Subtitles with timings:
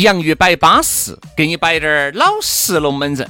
[0.00, 3.28] 洋芋摆巴适，给你摆点儿老实龙门阵。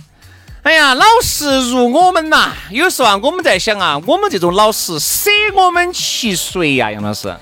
[0.62, 6.90] 哎呀，老实如我们呐，有时候啊，我们在想啊，我们这种老实，舍我们其谁呀？
[6.90, 7.34] 杨老师，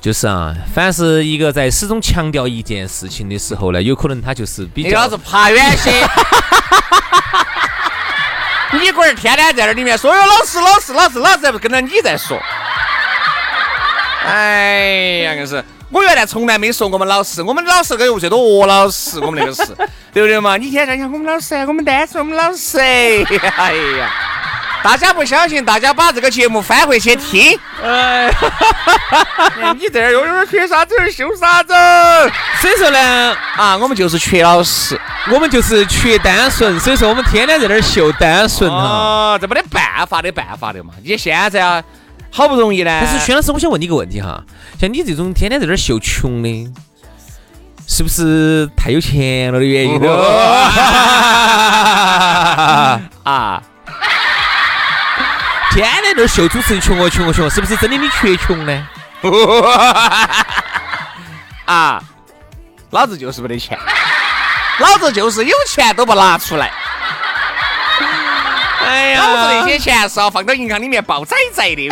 [0.00, 5.90] 就是啊，凡是一个在始终强调一件事情的时候呢，有可能他就是比较你老子爬远些。
[8.80, 12.40] 你龟儿天天在那里面说哟老实老实老实老子，还不跟着你在说？
[14.24, 15.62] 哎呀，硬是。
[15.92, 19.66] 我原来从来没说我们老师，我们老师跟最多鹅老师，我们那个是，
[20.12, 20.56] 对不对嘛？
[20.56, 22.78] 你天天讲我们老师，我们单纯，我们老师。
[22.80, 24.10] 哎呀，
[24.82, 27.58] 大家不相信，大家把这个节目翻回去听。
[27.84, 28.32] 哎，
[29.78, 31.74] 你这儿又有点缺啥子，修啥子？
[32.62, 34.98] 所以说呢，啊，我们就是缺老师，
[35.30, 38.76] 我们就是缺单纯，所以说我们天天在那儿秀单纯哈。
[38.78, 40.94] 哦，这没得办法的办法的嘛。
[41.04, 41.84] 你现在啊。
[42.34, 44.42] 好不容易呢，但是薛老师，我想问你一个问题哈，
[44.80, 46.72] 像你这种天天在这儿秀穷的，
[47.86, 50.08] 是不是太有钱了的原因呢？
[53.22, 53.62] 啊，
[55.72, 58.88] 天天在这儿秀主持人穷哦穷哦穷，是不是真的你缺穷呢？
[61.66, 62.02] 啊，
[62.90, 63.78] 老子就是没得钱，
[64.78, 66.72] 老子就是有钱都不拿出来。
[68.92, 71.88] 哎呀，老子那些钱是要放到银行里面报仔仔的。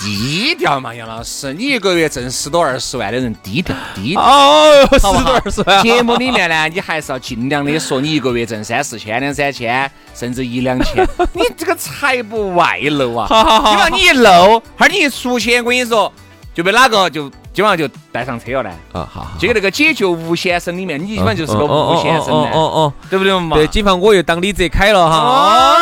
[0.00, 4.22] 低调嘛，杨老师，你一个月挣十多二十万的人，低调低调。
[4.22, 5.80] 哦，十多二十万。
[5.84, 11.06] 节目里面呢，你还是要尽量的说你一个月挣三四千、两三千，甚至一两千。
[11.32, 13.28] 你这个财不外露啊！
[13.28, 16.12] 好好好，你把你一露，哈你一出去，我跟你说，
[16.52, 17.30] 就被哪个就。
[17.60, 18.70] 基本上就带上车了呢。
[18.92, 22.48] 啊，好，这个那个解救吴先生里面，你基本上就是个吴先生呢。
[22.54, 23.54] 哦哦，对不对嘛？
[23.54, 25.76] 对，警方我又当李泽楷了哈。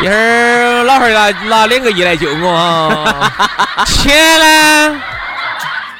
[0.00, 3.86] 一会儿老汉儿拿拿两个亿来救我啊。
[3.86, 5.00] 钱呢？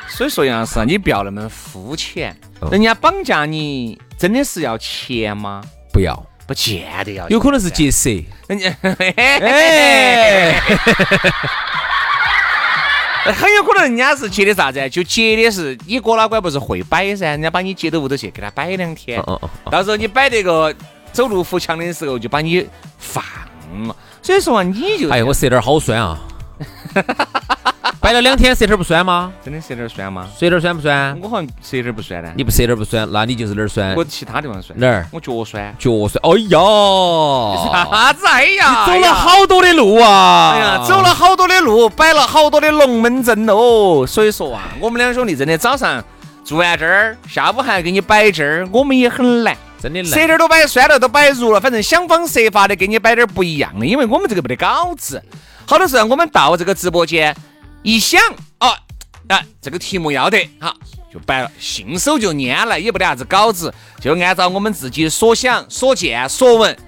[0.09, 2.37] 所以说杨老师，你不要那么肤浅。
[2.73, 5.63] 人家绑架你，真的是要钱吗？
[5.93, 7.29] 不要，不见得要。
[7.29, 8.11] 有可能是劫色。
[8.49, 8.75] 人家。
[9.17, 10.61] 哎。
[13.33, 14.91] 很有可能人家是接的啥子？
[14.91, 17.27] 就接的是你哥老倌不是会摆噻？
[17.27, 19.23] 人家把你接到屋头去，给他摆两天。
[19.71, 20.75] 到时候你摆这个
[21.13, 22.67] 走路扶墙的时候，就把你
[22.99, 23.23] 放
[23.87, 23.97] 了。
[24.21, 26.21] 所以说啊，你就哎，我舌头好酸啊。
[28.03, 29.33] 摆了两天，舌头不酸吗？
[29.45, 30.29] 真的舌头酸吗？
[30.37, 31.17] 舌头酸不酸？
[31.23, 32.33] 我好像舌头不酸呢。
[32.37, 33.95] 你不舌头不酸，那你就是哪儿酸？
[33.95, 34.77] 我其他地方酸。
[34.77, 35.07] 哪儿？
[35.13, 35.73] 我脚酸。
[35.79, 36.21] 脚酸。
[36.25, 36.59] 哎呀！
[37.89, 38.27] 啥子？
[38.27, 38.87] 哎呀！
[38.87, 40.51] 走了好多的路啊！
[40.53, 44.05] 哎呀，走了好多的路，摆了好多的龙门阵哦。
[44.05, 46.03] 所以说啊，我们两兄弟真的早上
[46.43, 55.23] 做完这儿，下午还给你摆这儿，我们也很难，真的舌头都摆酸了，都摆入了，反正想方设法的给你摆点不一样的，因为我们这个没得稿子。
[55.65, 57.33] 好多时候我们到这个直播间。
[57.83, 58.21] 一想
[58.61, 58.77] 哦，
[59.29, 60.75] 啊，这个题目要得，好
[61.13, 66.79] 就摆了，信手就拈来，也不得啥子稿子，就按照我们自己所想、所见、所闻，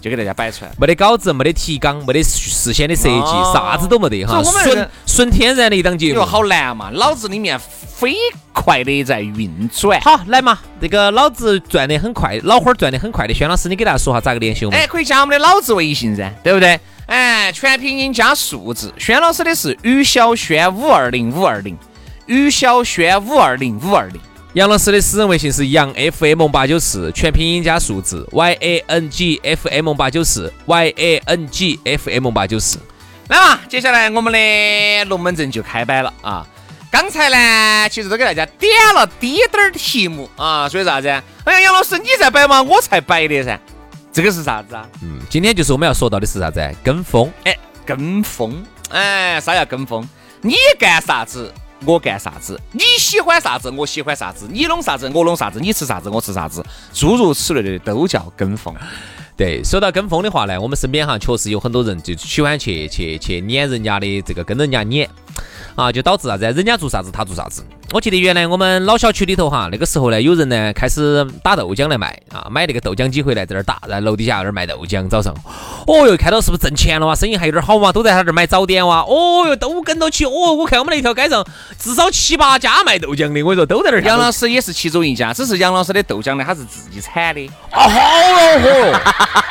[0.00, 0.70] 就给大家摆出来。
[0.78, 6.20] 没得稿子，没得提纲，没得事先的设计，啥子都没得哈，纯纯天然的一档节目。
[6.22, 8.14] 好难嘛，脑子里面飞
[8.52, 10.00] 快的在运转。
[10.00, 14.80] 好，来嘛，这个脑子转得很快，脑花转得很快的轩老师，你给大家说下咋个联系我们？
[14.80, 16.80] 哎，可以加我们的脑子微信噻，对不对？
[17.06, 21.76] 哎，全拼音加数字，轩老师的是于小轩五二零五二零，
[22.26, 24.20] 于小轩五二零五二零。
[24.54, 32.28] 杨老师的私人微信是杨 FM 八九四，全拼音加数字 Y A N G F M 八九四 Y A N G F M
[32.32, 32.76] 八九四。
[33.28, 36.44] 来嘛，接下来我们的龙门阵就开摆了啊！
[36.90, 41.06] 刚才呢，其实都给大家点了滴点儿题目啊，所以啥子？
[41.44, 43.56] 哎呀，杨老师你在摆嘛，我才摆的噻。
[44.12, 44.84] 这个是啥子啊？
[45.00, 46.60] 嗯，今天就是我们要说到的是啥子？
[46.82, 47.32] 跟风。
[47.44, 47.56] 哎，
[47.86, 50.04] 跟风，哎，啥叫跟风？
[50.40, 51.54] 你干啥子，
[51.84, 56.64] 我干啥子；你喜欢啥子，我喜欢啥子；你弄啥子，我弄啥子；你吃啥子，我吃啥子。
[56.92, 58.74] 诸如此类的都叫跟风。
[59.36, 65.08] 对，说到跟风的话呢，我们身边哈确实有很多人就喜欢去去去撵人家的这个跟人家撵。
[65.74, 66.44] 啊，就导致啥子？
[66.44, 67.64] 人家做啥子，他做啥子。
[67.92, 75.08] 我记得原来我们老小区里头哈，那个时候呢，有人呢开始打豆浆来卖啊，买那个豆浆机回来在那儿打，在楼底下那儿卖豆浆。
[75.08, 75.34] 早上，
[75.88, 77.16] 哦哟，看到是不是挣钱了哇？
[77.16, 77.90] 生意还有点好嘛？
[77.90, 79.00] 都在他这儿买早点哇？
[79.00, 80.24] 哦哟，都跟到起。
[80.24, 81.44] 哦，我看我们那条街上
[81.80, 84.02] 至少七八家卖豆浆的，我跟你说都在那儿。
[84.02, 87.44] 杨老师也是其中一家，只是杨老师的豆浆呢，他是自己产的。
[87.72, 89.00] 啊，好恼火！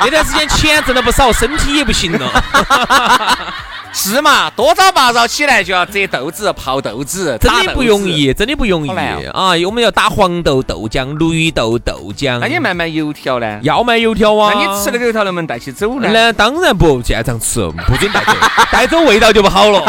[0.00, 2.30] 那段时间钱挣了不少，身体也不行了。
[3.92, 4.48] 是嘛？
[4.50, 8.90] 多早八早起来就要折豆子、泡豆子，真的不容易，真的不容易
[9.30, 9.52] 啊！
[9.66, 12.38] 我们要打黄豆豆浆、绿豆豆浆。
[12.38, 13.58] 那你卖卖油条呢？
[13.62, 14.52] 要卖油条啊！
[14.54, 16.08] 那你吃那个油条能不能带起走呢？
[16.12, 18.32] 那当然不，现场吃，不准带走，
[18.70, 19.82] 带走味道就不好了。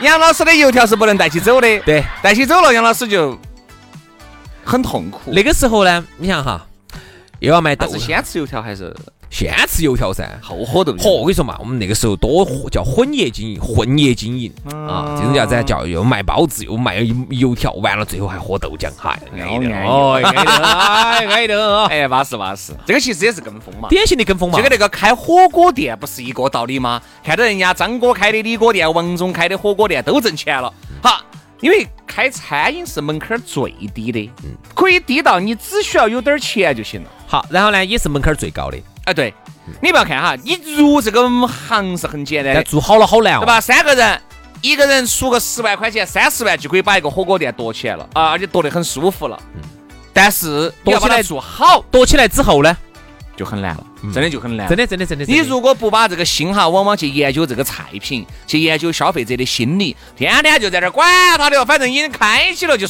[0.00, 3.38] 杨老师的油条是不能带起走的，对，带起走了，杨老师就
[4.64, 5.32] 很痛苦。
[5.32, 6.66] 那个时候呢，你想哈，
[7.38, 8.94] 又要卖豆，是先吃油条还是？
[9.30, 10.92] 先吃油条噻，后喝豆。
[10.94, 15.62] 嚯，我跟你说嘛，我们那个时候多叫混业经营，混业经营啊，这种叫啥？
[15.62, 22.72] 叫又卖包子又卖油条，完了最后还喝豆浆，嗨，安得哦，安得，哎，安得， 哎，巴适巴适。
[22.86, 24.56] 这个其实也是跟风嘛，典型的跟风嘛。
[24.56, 27.00] 就跟那个开火锅店不是一个道理吗？
[27.22, 30.72] 看到人家张哥开的李锅店，王总开的火锅店都挣钱了，
[31.02, 31.20] 好，
[31.60, 37.10] 因为开餐饮是门槛最低的，嗯，可以低到你只需要有点钱就行了。
[37.26, 38.78] 好，然后呢，也是门槛最高的。
[39.08, 39.32] 哎，对，
[39.80, 43.58] 你不要看哈，你入这个行是很简单的，做好了好难哦，对吧？
[43.58, 44.20] 三个人，
[44.60, 49.40] 一个人出个十万块钱，三十万就可以把一个火锅店夺起来了啊，而且夺得很舒服了。
[49.54, 49.62] 嗯，
[50.12, 52.76] 但是要把来做好，夺起来之后呢，
[53.38, 55.24] 就很难了，真的就很难，真的真的真的。
[55.24, 61.08] 你如果不把这个心哈，往往去研究这个菜品，去研究消费者的心理，天天就在这管
[61.38, 62.86] 他的，反正已经开启了就。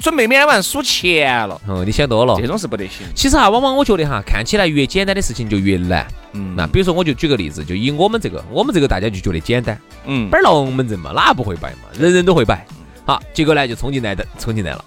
[0.00, 3.04] 准备每天晚上数钱了，哦，你想多了，这种是不得行。
[3.12, 6.06] 其实哈，往往我觉得哈，看起来越简单的事情就越难。
[6.32, 9.76] 嗯，那比如说，我就举个例子，就以我们这个，我们这个大家就觉得简单。
[10.06, 11.88] 嗯，摆龙门阵嘛，哪不会摆嘛？
[11.98, 12.64] 人人都会摆。
[13.04, 14.84] 好，结果呢就冲进来的，冲进来了，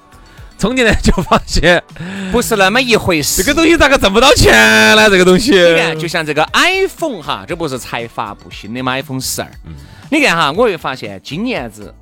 [0.64, 1.84] 冲进来就发现
[2.32, 3.44] 不是那么一回事。
[3.44, 4.54] 这个东西咋个挣不到钱
[4.96, 5.10] 呢？
[5.10, 9.52] 这个东西，你看，就像这个 iPhone 哈，这不是才发布新的吗？iPhone 十二。
[9.66, 9.74] 嗯，
[10.10, 11.94] 你看哈，我会发现今年子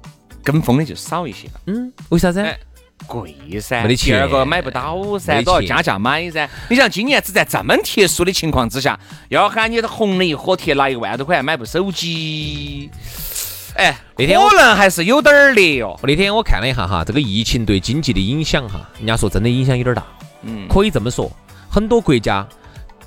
[0.44, 1.54] 跟风的就少一些了。
[1.66, 2.46] 嗯，为啥子？
[3.08, 6.48] 贵噻，第二个买不到噻，都要加价买噻。
[6.69, 8.98] 你想今年子在这么特殊的情况之下，
[9.30, 12.92] 要喊你红了一火贴拿一万多块钱买部手机，
[13.75, 16.00] 哎，那天可能还是有点儿的哟。
[16.03, 20.03] 那天我看了一下哈，这个疫情对经济的影响哈，人家说真的影响有点大。
[20.44, 21.31] 嗯，可以这么说，
[21.69, 22.47] 很多国家。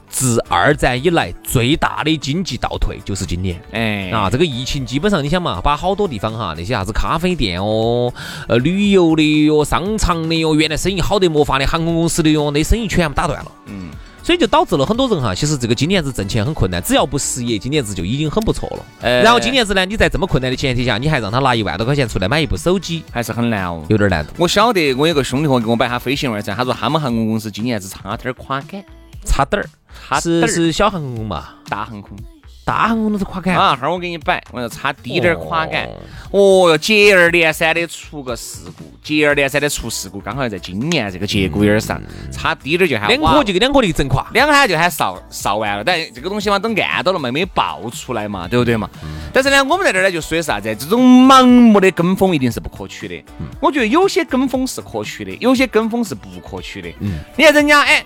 [0.07, 8.15] 自二战以来最大的经济倒退就是今年，哎，啊，这个疫情基本上你想嘛，把好多地方哈那些啥子咖啡店哦，
[8.47, 13.91] 呃，旅游的哟，商场的哟，原来生意好得没法的，航空公司的哟，那生意全部打断了，嗯，
[14.25, 18.85] 所以就导致了很多人哈，其实这个今年子挣钱很困难，只要不失业，今年子就已经很不错了。
[19.23, 24.33] 然后今年子呢，你在这么困难的前提下，你还让他拿一万多块钱出来买一部手机，还是很难哦，有点难度。
[24.39, 28.83] 我晓得，我有个兄弟伙给我摆下飞行员噻，他说他们航空公司今年子差点儿垮杆。
[29.27, 31.49] 差点儿，是是小航空嘛？
[31.69, 32.17] 大航空，
[32.65, 33.77] 大航空都是垮杆啊！
[33.77, 35.87] 哈儿我给你摆，我要差低点儿垮杆。
[36.31, 42.01] 哦哟，接二连三的出个事故，接二连三的出事故，刚好在今年这个节骨眼上，
[42.33, 45.85] 差低点儿就喊两颗就给两颗的整垮，两喊就喊烧烧完了。
[45.85, 48.89] 但这个东西嘛，都按到了嘛，没爆出来嘛，对不对嘛？
[49.33, 50.75] 但是呢，我们在这儿呢就说的是啥子？
[50.75, 53.25] 这种盲目的跟风一定是不可取的。
[53.61, 56.89] 我觉得有些跟风是可取的，有些跟风是不可取的。
[57.01, 58.03] 嗯，你看人家哎。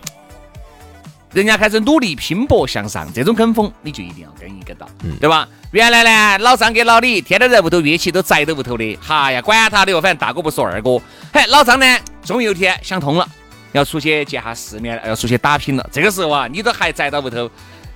[1.39, 4.89] 人家开始努力拼搏向上，这种跟风你就一定要跟一跟到，
[5.21, 5.49] 对吧？
[5.71, 11.01] 原来呢，老张跟老李天天在屋头约起都宅在屋头的，哈呀，管他的哟，反正大哥不说二哥。
[11.33, 11.87] 嘿，老张呢，
[12.25, 13.29] 终于有一天想通了，
[13.71, 15.89] 要出去见下世面，要出去打拼了。
[15.93, 17.49] 这个时候啊，你都还宅到屋头。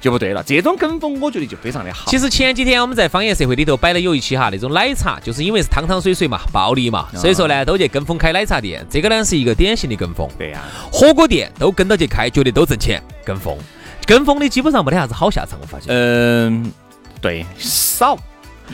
[0.03, 2.11] 就不对了，这种跟风我觉得就非常的好。
[2.11, 10.29] 其实前几天我们在方言社会里头摆了有一期哈，那种奶茶就是因为是汤汤水水嘛， 暴利嘛，所以说呢都去跟风开奶茶店，这个呢是一个典型的跟风。
[10.37, 13.57] 对呀，火锅店都跟到去开，觉得都挣钱，跟风，
[14.05, 15.87] 跟风的基本上没得啥子好下场，我发现。
[15.89, 16.73] 嗯，
[17.21, 18.19] 对，少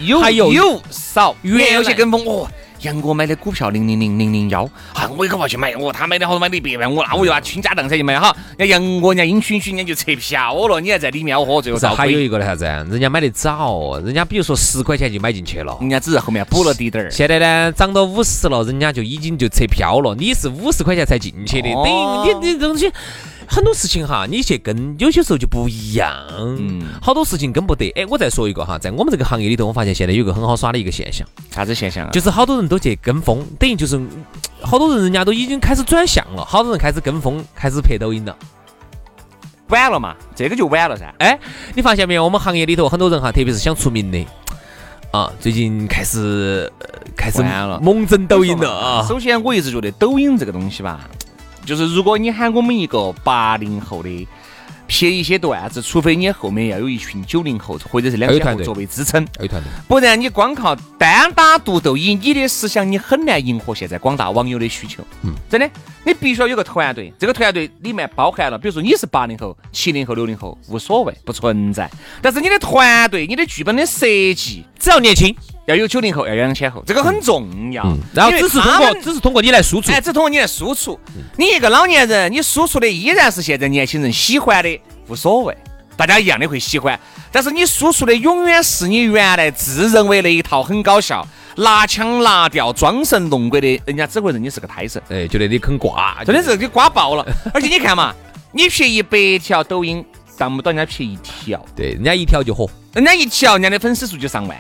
[0.01, 2.49] 有还有有少，原有些跟风哦。
[2.83, 5.75] 杨哥买的股票零零零零零幺，哈，我也可要去买。
[5.77, 8.35] 我，他买的好多买的一百万，我那我就把倾家荡产去买哈。
[8.57, 12.65] 人家杨哥人家阴熏熏，人家就撤票了，你还在里面哦，最后还有一个的啥子？
[12.65, 17.11] 人家买的早，人家比如说十块钱就买进去了，人家只是后面补了滴点儿。
[17.11, 20.15] 现在呢，涨到五十了，人家就已经就撤票了。
[20.15, 22.91] 你是五十块钱才进去的，等于你你东西。
[23.49, 26.15] 很多事情哈，你去跟有些时候就不一样。
[26.39, 27.91] 嗯，好多事情跟不得。
[27.97, 31.27] 哎，我再说一个哈，在我们这个行业里头，我发现现在有个很好耍的一个现象。
[31.51, 32.11] 啥子现象啊？
[32.13, 34.01] 就是好多人都去跟风，等于就是
[34.61, 38.37] 好多人人家都已经开始转向了，好多人开始跟风，开始拍抖音了。
[39.69, 41.13] 晚了嘛，这个就晚了噻。
[41.19, 41.39] 哎，
[41.75, 42.25] 你发现没有？
[42.25, 44.27] 我们行业里头很多人哈，特别是想出名的
[45.11, 46.71] 啊，最近开始
[47.17, 47.43] 开始
[47.81, 49.07] 猛整抖音了啊。
[49.09, 51.09] 首先，我一直觉得抖音这个东西吧。
[51.69, 54.27] 就是如果你喊我们一个八零后的
[54.89, 59.23] 拍一些段子，除非你后面要有一群九零后或者是两千后作为支撑，
[59.87, 65.05] 不然你光靠单打独斗，以你的思想，你很难迎合现在广大网友的需求。
[65.25, 65.71] 嗯，真的，
[66.05, 71.91] 你必须要有个团队，这个团队里面包含了，比如说你是八零后、七零后、六零后，无所谓，不存在。
[72.23, 75.37] 但是你的团队、你的剧本的设计，只要年轻。
[75.69, 77.85] 要有九零后，要有两千后，这个很重要。
[78.15, 80.99] 然后只是通过，只是通过你来输出，哎，只是通过你来输出。
[81.37, 85.55] 你一个老年人，你输出的依然是现在年轻人喜欢的，无所谓，
[85.95, 86.99] 大家一样的会喜欢。
[87.31, 91.23] 但是你输出的永远是你原来自认为那一套很搞笑，
[91.57, 97.27] 拿腔拿调、装神弄鬼的，人家只会认你是个胎神，哎，觉得你肯挂，真的是给刮爆了。
[97.53, 98.15] 而且你看嘛，
[98.53, 100.03] 你拍一百条抖音，
[100.39, 104.57] 上不到人家拍一条，对，人家一条就火，人家一条，人家的粉丝数就上万。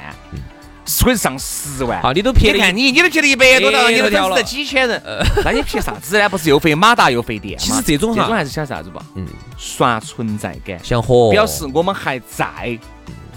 [1.02, 5.02] 或者上十万，好，你都拍了，你你都撇了一百多条，你都粉丝几千人，
[5.45, 6.28] 那你撇啥子呢？
[6.28, 7.64] 不是又费马达又费电吗？
[7.64, 9.02] 其实这种这种还是想啥子吧？
[9.14, 9.26] 嗯，
[9.57, 12.78] 刷存在感，想火，表示我们还在。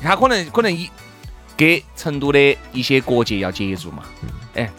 [0.02, 0.90] 他可能可能一
[1.56, 4.04] 给成都的一些各界要接触嘛？
[4.56, 4.70] 哎，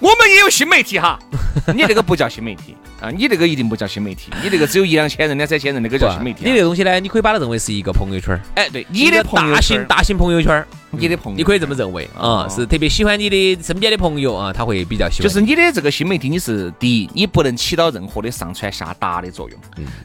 [0.00, 1.18] 我们也有新媒体哈，
[1.74, 2.76] 你那个不叫新媒体。
[2.98, 6.44] 啊，你这个一定不叫新媒体，你这个只有一两千人、两三千人，那个叫新媒体。
[6.46, 10.66] 你这东西呢，你可以把它认为是一个朋友圈哎，对，你的大型大型朋友圈
[10.98, 15.22] 你的朋友，你可以这么认为啊，是特别喜欢你的身边的朋友啊，他会比较喜欢。
[15.22, 19.58] 就是你的这个新媒体，你是第一，你不能起到任何的上传下达的作用；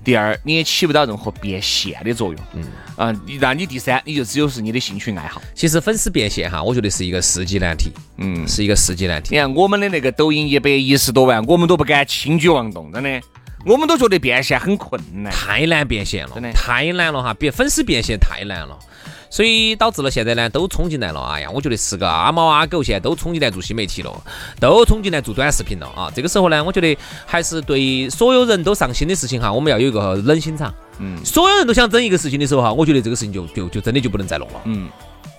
[0.03, 2.41] 第二，你也起不到任何变现的作用。
[2.53, 2.63] 嗯
[2.95, 5.41] 啊，那你第三，你就只有是你的兴趣爱好。
[5.55, 7.91] 其实粉丝变现哈，我觉得是一个世纪难题。
[8.17, 9.35] 嗯，是一个世纪难题。
[9.35, 13.21] 你看我们的那个抖音一百一十多万，我们都不敢轻举妄动，真的。
[13.63, 17.31] 我们都觉得变现很困难，太难变现了，真的太难了哈！
[17.35, 18.75] 变粉丝变现太难了，
[19.31, 21.21] 所以导致了现在呢都冲进来了。
[21.21, 24.11] 哎呀，我觉得是个阿猫阿狗，现在都冲进来做新媒体了，
[24.59, 26.11] 都冲进来做短视频了啊！
[26.13, 26.95] 这个时候呢，我觉得
[27.25, 30.71] 还是对所有人都上心的事情哈，我们要有一个冷心肠。
[30.99, 34.61] 嗯，所有人都想整一个事情的时候哈，我觉得这个事情就就就真的就不能再弄了。
[34.65, 34.89] 嗯，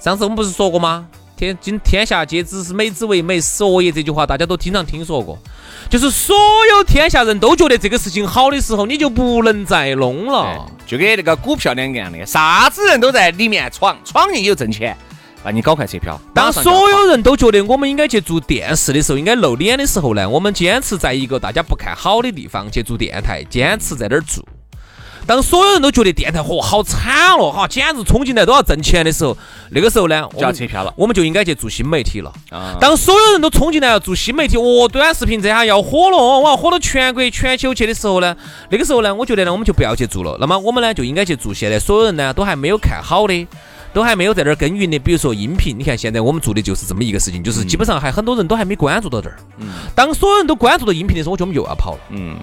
[0.00, 1.06] 上次我们不是说过吗？
[1.42, 5.36] 天今天下皆知是美之为美，所以这句话大家都经常听说过。
[5.90, 6.36] 就是所
[6.70, 10.64] 有天下人都觉得这个事情好的时候，你就不能再弄了。
[10.86, 14.96] 就跟那个股票两个样的，啥子人都在里面闯，闯进去挣钱。
[15.44, 16.20] 那你搞快车票。
[16.32, 24.44] 当所有人都觉得我们应该去做电视的时候，应该露脸的时候呢，我们坚持在一个大家不看好的地方去做电台，坚持在那儿做。
[25.26, 29.36] 当所有人都觉得电台嚯好惨了哈，简直冲进来都要挣钱的时候，
[29.70, 32.32] 那个时候呢，就要撤票了，我们就应该去做新媒体了。
[32.50, 32.76] 啊！
[32.80, 38.36] 当所有人都冲进来要做新媒体，哦，短视频这下要火了，我要火到全国全球去的时候呢，
[38.70, 40.36] 那个时候呢，我觉得呢，我们就不要去做了。
[40.40, 43.46] 那么我们呢，就应该去做现在所有人呢都还没有看好的，
[43.94, 45.78] 都还没有在这儿耕耘的，比如说音频。
[45.78, 49.36] 你看现在我们做的就是这么一个事情，就是基本上还很多人都还没关注到这儿。
[49.58, 49.68] 嗯。
[49.94, 51.98] 当所有人都关注到音频的时候，我觉得我们又要跑了。
[52.10, 52.36] 嗯。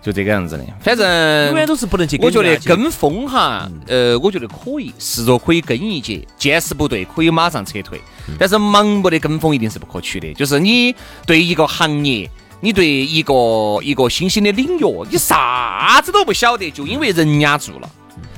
[0.00, 2.16] 就这个样子的，反正永远都是不能去。
[2.22, 8.00] 我觉得跟风哈，呃，我觉得可以，试着可以跟一节，见势不对可以马上撤退。
[8.38, 10.32] 但是盲目的跟风一定是不可取的。
[10.34, 10.94] 就是你
[11.26, 13.34] 对一个行业，你对一个
[13.82, 17.90] 一个新兴的领域，你啥子都不晓得，就因为人家做了，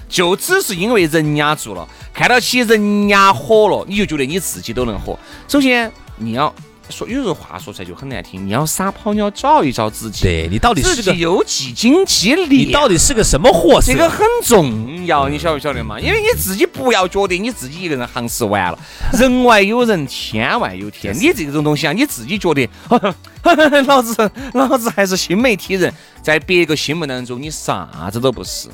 [0.09, 5.19] 就只是因为人家做了，看到起人家火了，你就觉得你自己都能火。
[5.47, 6.53] 首先你要。
[6.91, 10.23] 说有时候话说出来就很难听，你要撒跑，你要找一照自己。
[10.23, 12.51] 对你到底是个有几斤几两？
[12.51, 13.93] 你到底是个什么货色？
[13.93, 16.01] 这个很重要，你晓不晓得嘛？
[16.01, 18.79] 因为你自己不要觉得你自己一个人行事完了，
[19.13, 21.15] 人外有人，天外有天。
[21.15, 22.69] 你这种东西啊，你自己觉得，
[23.87, 25.93] 老子老子还是新媒体人，
[26.23, 28.69] 在别个心目当中，你啥子都不是。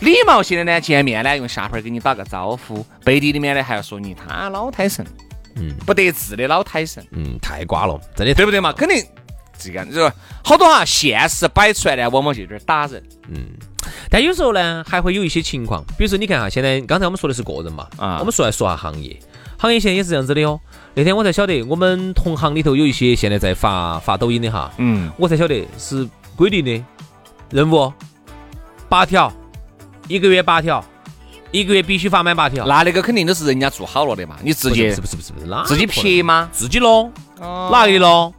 [0.00, 5.04] 礼貌性的呢，见面呢用下盘给你打个招呼，背地里面呢还要说你他老太神。
[5.56, 8.72] 嗯，不得志的老胎神，嗯，太瓜了，真的对不对嘛？
[8.72, 9.04] 肯定
[9.58, 10.14] 这个，是吧？
[10.44, 13.02] 好多哈，现实摆出来呢，往往就有点打人。
[13.28, 13.48] 嗯，
[14.10, 19.18] 但有时候呢，还会有一些情况，比如说你看哈，现在刚才我们说的是个人嘛，啊，我们说来说下行业，
[19.58, 20.60] 行业现在也是这样子的哟。
[20.94, 26.84] 那天我才晓得，我们同行里头有一些现在在发发抖音的哈，嗯，我才晓得是规定的
[27.50, 27.92] 任务
[28.88, 29.32] 八条，
[30.06, 30.84] 一个月八条。
[31.56, 36.48] 一个月必须发满八条，那那个肯定都是人家做好了的嘛，你直接是不是不是不是，自己拍吗？
[36.52, 37.10] 自己弄，
[37.40, 38.32] 哪里弄？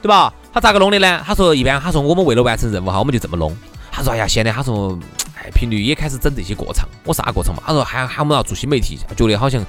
[0.00, 0.32] 对吧？
[0.52, 1.20] 他咋个弄的呢？
[1.26, 3.52] 他说一般，他说我们为了完成任务哈，我们就这么弄。
[3.90, 4.96] 他说哎呀，现在他说，
[5.36, 6.88] 哎，频率也开始整这些过场。
[7.02, 7.62] 我啥过场嘛？
[7.66, 9.60] 他说喊喊我们要做新媒体，觉得好像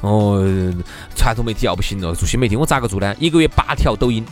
[0.00, 0.42] 哦，
[1.14, 3.14] 传统媒体要不行了，做新媒体我咋个做呢？
[3.18, 4.24] 一个月八条抖音。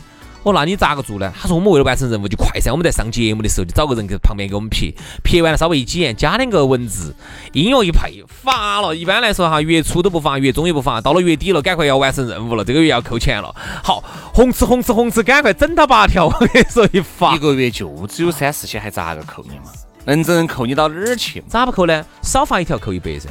[0.48, 1.30] 我那你咋个做呢？
[1.38, 7.14] 他说我们为了完成任务就快噻，我们在上节目的时候就找个人在旁边给我们拍，拍完了稍微一剪，加两个文字，
[7.52, 8.96] 音乐一配，发了。
[8.96, 13.54] 一般来说哈，月初都不发，月中也不发，到了月底了，赶快要完成任务了，这个月要扣钱了。
[13.84, 14.02] 好，
[14.32, 19.70] 红吃红吃红吃，赶快整他八条，我跟你说一发，一个月就只有三四千，还咋个扣你嘛？
[20.04, 21.44] 能整扣你到哪儿去？
[21.46, 22.02] 咋不扣呢？
[22.22, 23.28] 少发一条扣一百噻，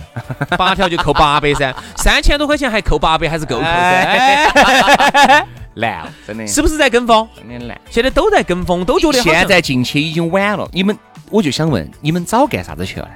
[0.57, 5.47] 八条就扣八百噻，三千多块钱还扣八百，还是够扣噻。
[5.79, 7.27] 难，真的是不是在跟风？
[7.37, 7.79] 真的难。
[7.89, 10.67] 现在都在跟风，都觉得现在进去已经晚了。
[10.71, 10.97] 你们，
[11.29, 13.13] 我就想问，你们早干啥子去了呢？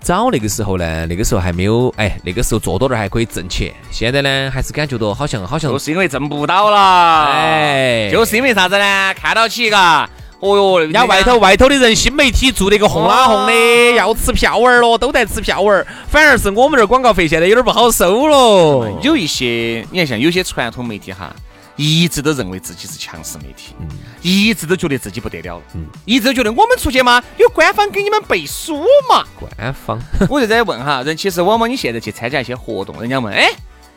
[0.00, 1.06] 早那个时候呢？
[1.06, 3.74] 那个时候还没有，哎，那个时候做多点还可以挣钱。
[3.90, 7.26] 现在呢，还是感觉到好像好像，就是因为挣不到了。
[7.26, 9.14] 哎，就是因为啥子呢？
[9.14, 15.84] 看到起嘎，哦哟，人家外头外头的人新媒体做那个红啦红的，要吃票儿了，都在吃票儿。
[16.08, 18.88] 反而是我们这儿广告费现在有点不好收了。
[19.02, 21.34] 有一些，你看像有些传统媒体哈。
[21.78, 23.72] 一直都认为自己是强势媒体，
[24.20, 25.62] 一直都觉得自己不得了，
[26.04, 29.24] 一直都觉得我们出去嘛，有官方给你们背书嘛。
[29.38, 29.96] 官方，
[30.28, 33.48] 我就在问哈，人其实往往你现在去参加一些活动，人家问，哎，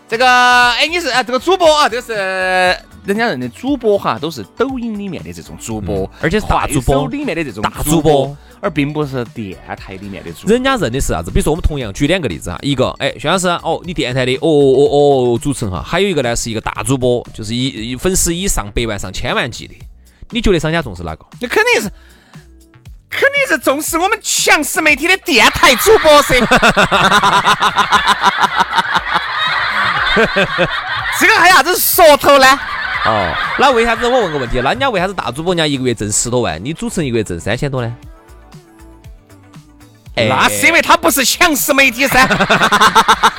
[0.07, 2.13] 这个，哎，你是啊，这个主播啊，这个是
[3.03, 7.07] 人家认的主播哈，都是抖音里面的这种主播，而且是大主播。
[7.07, 8.37] 里面的这种大主播。
[8.61, 11.31] 而并不是电台里面的主，人家认的是啥子？
[11.31, 19.73] 比如说我们同样举两个例子哈，一个哎，薛老师哦，你电台的哦哦哦主持人哈，还有一个呢是一个大主播，就是一粉丝以上百万上千万计的，
[20.29, 21.25] 你觉得商家重视哪个？
[21.39, 21.91] 那肯定是，
[23.09, 26.35] 肯定是重视我们强势媒体的电台主播噻。
[31.19, 32.59] 这个还有啥子说头呢？
[33.05, 34.61] 哦，那为啥子我问个问题？
[34.61, 37.91] 那人家为啥子大主播人家一个月挣十多万，你主持人一个月挣三千多呢？
[40.29, 42.27] 那是因为他不是强势媒体噻，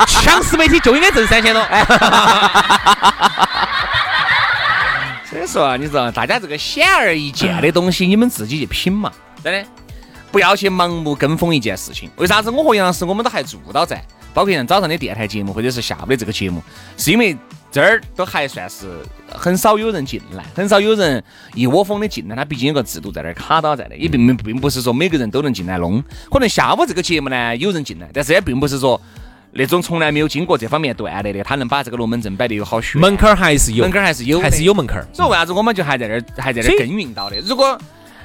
[0.06, 1.62] 强势媒体就应该挣三千多。
[5.30, 9.10] 所以说，你知道，大家这个显而易见的东西，你们自己去品嘛，
[9.42, 9.64] 真的，
[10.30, 12.10] 不要去盲目跟风一件事情。
[12.16, 12.50] 为啥子？
[12.50, 14.04] 我和杨老师我们都还做到在？
[14.34, 16.62] 包括像早上的电台节目，或者是下午的这个节目，
[16.96, 17.36] 是因为
[17.72, 18.86] 这儿都还算是
[19.28, 22.36] 很少有人进来，很少有人一窝蜂的进来。
[22.36, 26.04] 他毕竟有个制度在那儿卡到在那，也并并不是说每个人都能进来弄。
[26.30, 29.00] 可能下午这个节目呢，有人进来，但是也并不是说
[29.52, 33.00] 那种从来没有经过这方面锻炼的，他能把这个龙门阵摆得有好悬。
[33.00, 35.08] 门槛儿还是有，门槛儿还是有，还是有门槛儿。
[35.14, 37.38] 所以为啥子我们就还在那儿，还在那儿耕耘到的？
[37.38, 37.80] 如果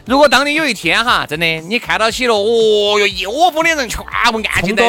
[0.08, 4.00] 如果当你有一天哈，真的你看到起了，哦哟，一窝蜂的人全
[4.32, 4.88] 部安静在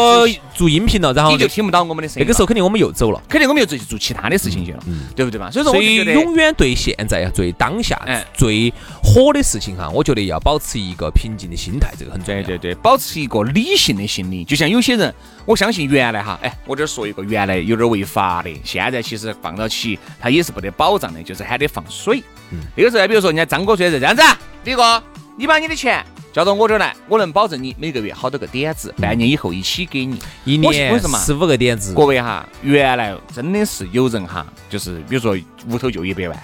[0.55, 2.25] 做音频了，然后你就听不到我们的声音。
[2.25, 4.83] 那个时候肯定我们又走了，肯定我们又做做其他的事情去了，
[5.17, 5.51] 对不对嘛？
[5.51, 8.01] 所以说，所以永远对现在、最当下、
[8.33, 12.43] 最火的事情哈，我觉得要保持一个平静的心态，这个很重要。
[12.43, 14.45] 对对对，保持一个理性的心理。
[14.45, 15.13] 就像有些人，
[15.49, 22.23] 我相信原来哈，哎，我这儿说一个原来有点违法的，现在其实放到起，它也是不得保障的，就是还得放水。
[22.51, 24.23] 嗯，那个时候，比如说人家张哥说是这样子，
[24.65, 25.03] 李哥。
[25.39, 30.21] 你把你的钱交到我这儿来，我能保证你每个月好多个点子，半年以后一起给你。
[30.45, 31.95] 一年十五个点子。
[31.95, 35.35] 各位哈，原来真的是有人哈，就是比如说
[35.69, 36.39] 屋头就一百万，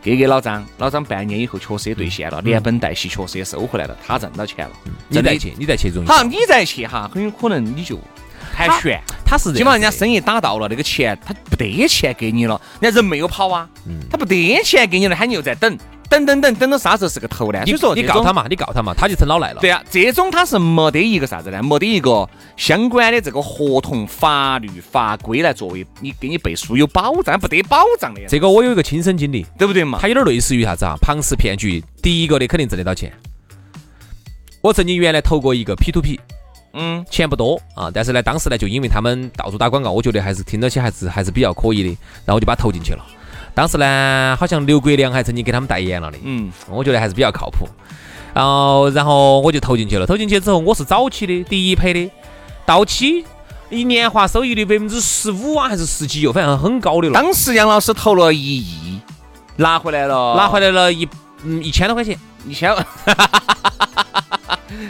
[0.00, 4.72] 给给老张，老张半年以后确实也兑现了，连本带息确实也收回来了，他挣到钱了。
[5.08, 6.06] 你再去，你再去融。
[6.06, 7.98] 好，你再去哈，很有可能你就
[8.68, 9.00] 盘旋。
[9.24, 13.68] 他是基本上人家生意打到了，那个钱他不得钱给你了，人家人没有跑啊，
[14.10, 15.78] 他不得钱给你了，喊你又在等。
[16.08, 17.62] 等等等等到啥时候是个头呢？
[17.64, 19.60] 你说你告他嘛，你告他嘛，他就成老赖了。
[19.60, 21.62] 对啊，这种他是没得一个啥子呢？
[21.62, 28.22] 没得一个相关的这个合同法律法规来作为你给你背书有保障，不得保障的。
[28.26, 30.00] 这个我有一个亲身经历，对不对嘛？
[30.02, 30.96] 它有点类似于啥子啊？
[31.00, 33.12] 庞氏骗局，第一个的肯定挣得到钱。
[34.62, 36.18] 我曾经原来投过一个 P to P，
[36.72, 41.88] 嗯，钱不多啊，但是呢，当时呢就因为他们到处打广告，我觉得还是听到起还是还是比较可以的，
[42.24, 43.04] 然后我就把它投进去了。
[43.54, 47.68] 当时呢，好像刘国梁还曾经给他们代言了的，嗯，我觉得还是比较靠谱。
[48.32, 50.06] 然后，然后我就投进去了。
[50.06, 52.10] 投进去之后，我是早期的第一批的，
[52.64, 53.24] 到期
[53.70, 57.14] 一年化收益率百分之十五啊，还是十几哟，反正很高的了。
[57.14, 59.00] 当时杨老师投了一亿，
[59.56, 61.08] 拿回来了，拿回来了一
[61.42, 62.86] 嗯一千多块钱， 一千万，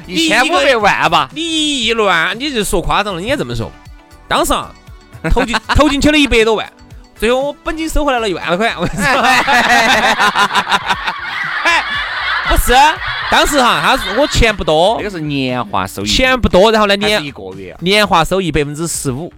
[0.07, 1.29] 一千五百万吧？
[1.35, 3.71] 你一亿乱，你就说夸张了，应该这么说。
[4.29, 4.73] 当时啊，
[5.31, 6.73] 投进 投进去了一百多万。
[7.17, 9.13] 最后我本金收回来了一万多块，我跟你说，
[12.49, 12.73] 不是，
[13.31, 19.31] 当时哈，他是我钱不多，那个是年化收益，钱不多，然后呢年一个月年化收益百分之十五，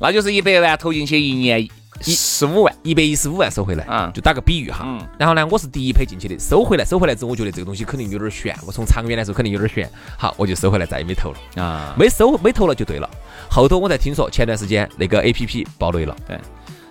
[0.00, 1.68] 那就是一百万投进去一年
[2.12, 4.82] 十五万，一百一十五万收回来啊，就打个比喻哈。
[4.84, 5.00] 嗯。
[5.18, 9.88] 然后呢，我是第一批进去的，收回来，收回来之后，我觉得这个东西肯定有点悬，我从长远来说肯定有点悬。
[10.18, 13.08] 好，我就收回来，再也没投了啊，没收没投了就对了。
[13.48, 16.14] 后头我才听说，前段时间那个 A P P 爆雷了。
[16.26, 16.38] 对。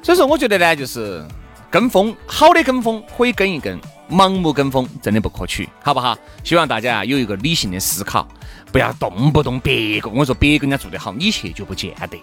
[0.02, 1.26] 所以说，我觉得呢，就是
[1.70, 6.18] 跟风，好的跟风可以跟一跟，盲目跟风真的不可取，好不好？
[6.44, 8.28] 希望大家有一个理性的思考，
[8.72, 12.22] 不要动不动别个，我说别个人家做得好，你去就不见得。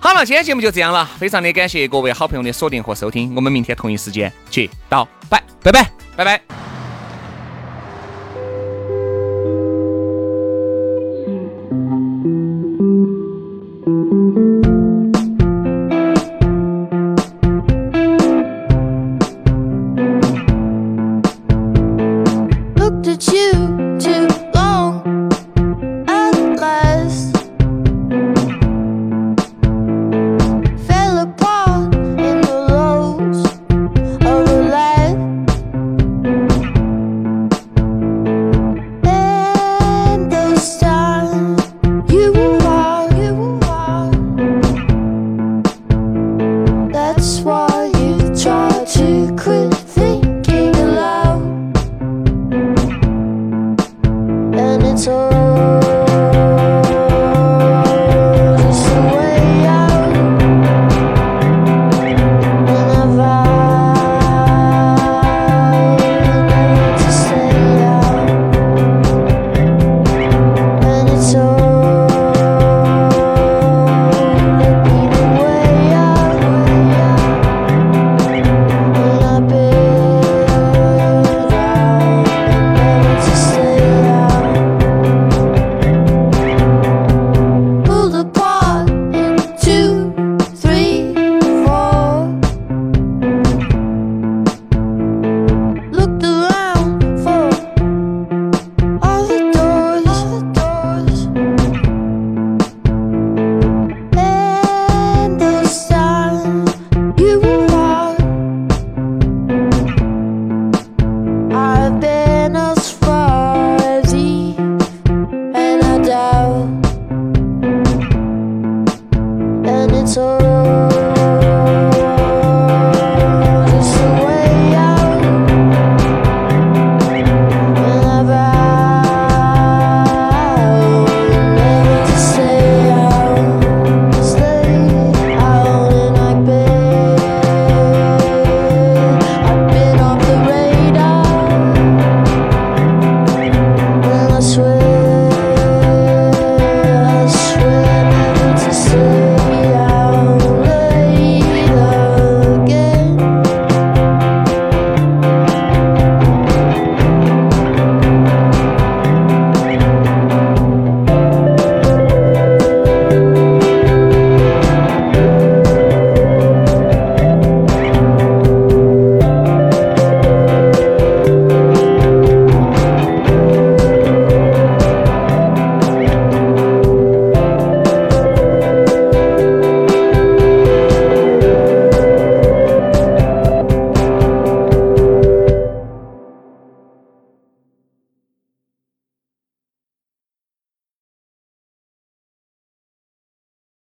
[0.00, 6.38] 好了，今天节目就这样了，非常的感谢各位好朋友的锁定和收听，我们明天同一时间接到拜，拜拜，拜拜。
[6.38, 6.77] 拜